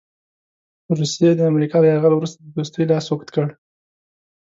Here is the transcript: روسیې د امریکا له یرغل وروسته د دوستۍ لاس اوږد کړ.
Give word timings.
روسیې 0.97 1.29
د 1.35 1.41
امریکا 1.51 1.77
له 1.81 1.87
یرغل 1.89 2.13
وروسته 2.15 2.39
د 2.41 2.47
دوستۍ 2.55 2.83
لاس 2.91 3.05
اوږد 3.09 3.29
کړ. 3.35 3.47